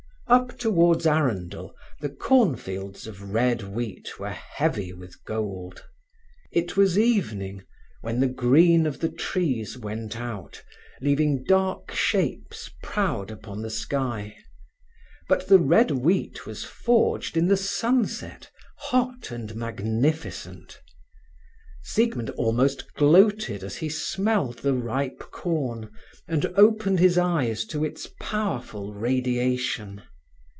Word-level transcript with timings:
Up 0.27 0.57
towards 0.57 1.05
Arundel 1.05 1.75
the 1.99 2.07
cornfields 2.07 3.05
of 3.05 3.33
red 3.33 3.63
wheat 3.63 4.17
were 4.17 4.29
heavy 4.31 4.93
with 4.93 5.21
gold. 5.25 5.83
It 6.53 6.77
was 6.77 6.97
evening, 6.97 7.63
when 7.99 8.21
the 8.21 8.29
green 8.29 8.85
of 8.87 9.01
the 9.01 9.09
trees 9.09 9.77
went 9.77 10.15
out, 10.15 10.63
leaving 11.01 11.43
dark 11.43 11.91
shapes 11.91 12.69
proud 12.81 13.29
upon 13.29 13.61
the 13.61 13.69
sky; 13.69 14.37
but 15.27 15.49
the 15.49 15.59
red 15.59 15.91
wheat 15.91 16.45
was 16.45 16.63
forged 16.63 17.35
in 17.35 17.49
the 17.49 17.57
sunset, 17.57 18.49
hot 18.77 19.31
and 19.31 19.53
magnificent. 19.53 20.79
Siegmund 21.83 22.29
almost 22.31 22.93
gloated 22.93 23.65
as 23.65 23.75
he 23.75 23.89
smelled 23.89 24.59
the 24.59 24.75
ripe 24.75 25.19
corn, 25.29 25.91
and 26.25 26.45
opened 26.55 26.99
his 27.01 27.17
eyes 27.17 27.65
to 27.65 27.83
its 27.83 28.07
powerful 28.21 28.93
radiation. 28.93 30.01